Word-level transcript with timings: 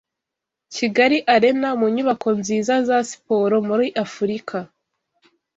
Kigali 0.75 1.17
Arena, 1.35 1.69
mu 1.79 1.87
nyubako 1.95 2.29
nziza 2.39 2.73
za 2.87 2.97
siporo 3.09 3.55
muri 3.67 3.87
Afurika 4.05 4.57